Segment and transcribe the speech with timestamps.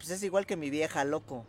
[0.00, 1.44] pues es igual que mi vieja, loco.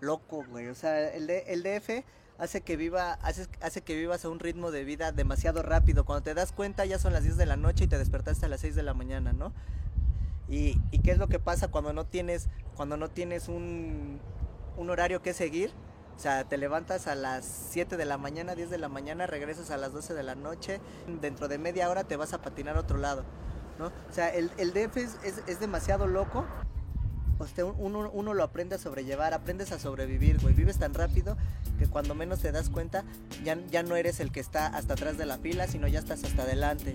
[0.00, 0.66] Loco, güey.
[0.66, 2.04] O sea, el, el DF
[2.38, 6.04] hace que viva hace, hace que vivas a un ritmo de vida demasiado rápido.
[6.04, 8.48] Cuando te das cuenta ya son las 10 de la noche y te despertaste a
[8.48, 9.52] las 6 de la mañana, ¿no?
[10.48, 14.18] Y, qué es lo que pasa cuando no tienes cuando no tienes un,
[14.76, 15.72] un horario que seguir?
[16.16, 19.70] O sea, te levantas a las 7 de la mañana, 10 de la mañana, regresas
[19.70, 20.80] a las 12 de la noche,
[21.20, 23.24] dentro de media hora te vas a patinar a otro lado,
[23.78, 23.86] ¿no?
[23.86, 26.44] O sea, el, el DF es, es demasiado loco
[27.78, 30.54] uno, uno, lo aprende a sobrellevar, aprendes a sobrevivir, güey.
[30.54, 31.36] Vives tan rápido
[31.78, 33.04] que cuando menos te das cuenta,
[33.44, 36.24] ya, ya no eres el que está hasta atrás de la fila, sino ya estás
[36.24, 36.94] hasta adelante.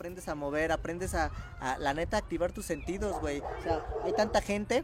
[0.00, 1.30] Aprendes a mover, aprendes a,
[1.78, 3.40] la neta, activar tus sentidos, güey.
[3.40, 4.82] O sea, hay tanta gente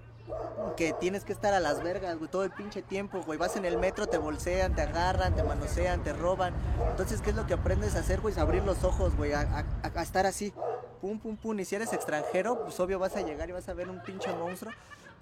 [0.76, 3.38] que tienes que estar a las vergas, güey, todo el pinche tiempo, güey.
[3.38, 6.52] Vas en el metro, te bolsean, te agarran, te manosean, te roban.
[6.90, 8.32] Entonces, ¿qué es lo que aprendes a hacer, güey?
[8.32, 10.52] Es abrir los ojos, güey, a, a, estar así.
[11.00, 11.58] Pum, pum, pum.
[11.60, 14.30] Y si eres extranjero, pues obvio vas a llegar y vas a ver un pinche
[14.34, 14.70] monstruo.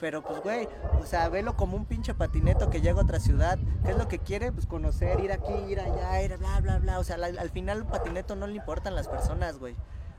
[0.00, 0.68] Pero pues, güey,
[1.00, 3.58] o sea, velo como un pinche patineto que llega a otra ciudad.
[3.84, 4.52] ¿Qué es lo que quiere?
[4.52, 6.98] Pues conocer, ir aquí, ir allá, ir bla, bla, bla.
[6.98, 9.74] O sea, al final un patineto no le importan las personas, güey.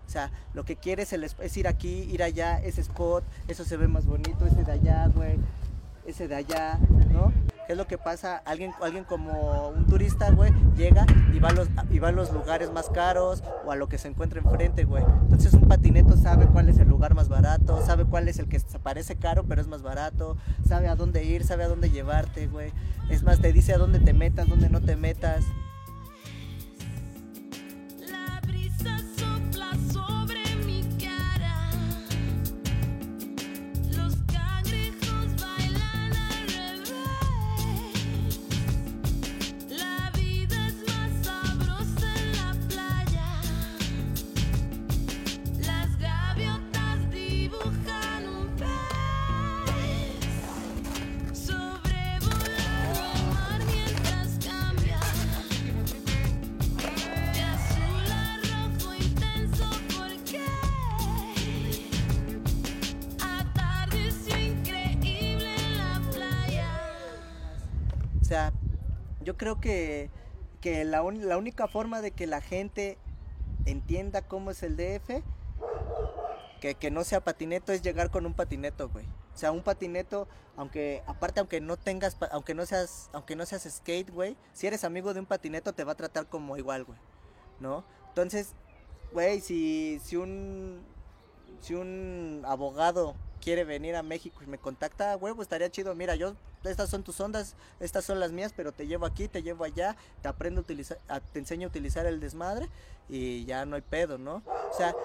[0.07, 3.65] O sea, lo que quiere es, el, es ir aquí, ir allá, ese spot, eso
[3.65, 5.39] se ve más bonito, ese de allá, güey,
[6.05, 6.77] ese de allá,
[7.11, 7.33] ¿no?
[7.65, 8.37] ¿Qué es lo que pasa?
[8.45, 12.31] Alguien, alguien como un turista, güey, llega y va, a los, y va a los
[12.31, 15.03] lugares más caros o a lo que se encuentra enfrente, güey.
[15.23, 18.61] Entonces un patineto sabe cuál es el lugar más barato, sabe cuál es el que
[18.83, 22.71] parece caro pero es más barato, sabe a dónde ir, sabe a dónde llevarte, güey.
[23.09, 25.43] Es más, te dice a dónde te metas, dónde no te metas.
[68.25, 68.51] O sea,
[69.21, 70.09] yo creo que,
[70.59, 72.97] que la, la, única forma de que la gente
[73.65, 75.21] entienda cómo es el DF,
[76.59, 79.05] que, que, no sea patineto, es llegar con un patineto, güey.
[79.35, 80.27] O sea, un patineto,
[80.57, 84.83] aunque, aparte, aunque no tengas, aunque no seas, aunque no seas skate, güey, si eres
[84.83, 86.97] amigo de un patineto, te va a tratar como igual, güey.
[87.59, 87.85] ¿No?
[88.07, 88.55] Entonces,
[89.13, 90.83] güey, si, si un,
[91.59, 95.93] si un abogado quiere venir a México y me contacta, huevo, estaría chido.
[95.95, 99.43] Mira, yo, estas son tus ondas, estas son las mías, pero te llevo aquí, te
[99.43, 100.99] llevo allá, te aprendo a utilizar,
[101.31, 102.69] te enseño a utilizar el desmadre
[103.09, 104.41] y ya no hay pedo, ¿no?
[104.71, 104.95] O sea,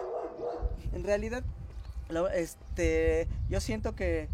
[0.92, 1.42] en realidad,
[2.34, 4.28] este, yo siento que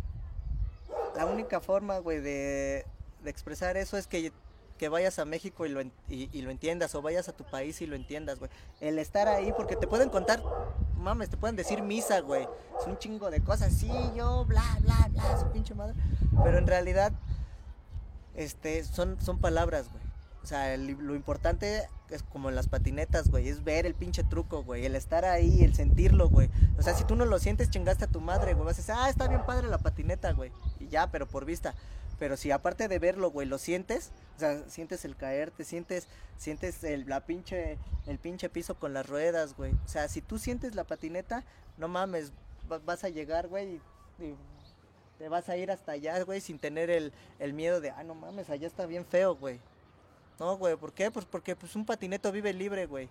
[1.16, 2.86] la única forma, güey, de,
[3.22, 4.32] de expresar eso es que
[4.76, 7.80] que vayas a México y lo, y, y lo, entiendas, o vayas a tu país
[7.80, 8.50] y lo entiendas, güey.
[8.80, 10.42] El estar ahí, porque te pueden contar,
[11.06, 12.48] mames, te pueden decir misa, güey.
[12.80, 15.94] Es un chingo de cosas, sí, yo, bla, bla, bla, su pinche madre.
[16.42, 17.12] Pero en realidad,
[18.34, 20.02] este, son, son palabras, güey.
[20.42, 24.24] O sea, el, lo importante es como en las patinetas, güey, es ver el pinche
[24.24, 26.50] truco, güey, el estar ahí, el sentirlo, güey.
[26.76, 28.66] O sea, si tú no lo sientes, chingaste a tu madre, güey.
[28.66, 30.50] Vas a decir, ah, está bien padre la patineta, güey.
[30.80, 31.74] Y ya, pero por vista.
[32.18, 36.82] Pero si aparte de verlo, güey, lo sientes, o sea, sientes el caerte, sientes, sientes
[36.84, 39.72] el, la pinche, el pinche piso con las ruedas, güey.
[39.84, 41.44] O sea, si tú sientes la patineta,
[41.76, 42.32] no mames,
[42.84, 43.80] vas a llegar, güey,
[44.18, 44.34] y,
[45.18, 48.14] te vas a ir hasta allá, güey, sin tener el, el miedo de, ah, no
[48.14, 49.60] mames, allá está bien feo, güey.
[50.38, 51.10] No, güey, ¿por qué?
[51.10, 53.08] Pues porque pues un patineto vive libre, güey.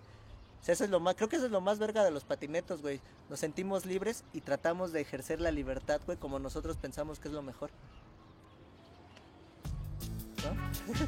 [0.66, 3.00] Eso es lo más, creo que eso es lo más verga de los patinetos, güey.
[3.28, 7.34] Nos sentimos libres y tratamos de ejercer la libertad, güey, como nosotros pensamos que es
[7.34, 7.70] lo mejor.
[10.84, 11.04] 不是